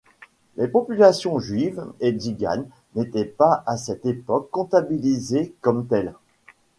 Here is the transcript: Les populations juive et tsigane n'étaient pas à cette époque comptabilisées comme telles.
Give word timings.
Les 0.57 0.67
populations 0.67 1.37
juive 1.37 1.85
et 1.99 2.11
tsigane 2.13 2.65
n'étaient 2.95 3.23
pas 3.23 3.61
à 3.67 3.77
cette 3.77 4.03
époque 4.07 4.49
comptabilisées 4.49 5.53
comme 5.61 5.85
telles. 5.85 6.15